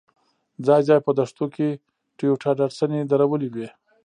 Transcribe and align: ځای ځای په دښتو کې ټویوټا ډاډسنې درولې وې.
ځای 0.65 0.81
ځای 0.89 0.99
په 1.05 1.11
دښتو 1.19 1.45
کې 1.55 1.69
ټویوټا 2.17 2.51
ډاډسنې 2.59 2.99
درولې 3.11 3.49
وې. 3.53 3.67